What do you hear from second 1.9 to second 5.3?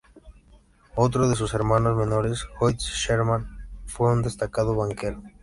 menores, Hoyt Sherman, fue un destacado banquero.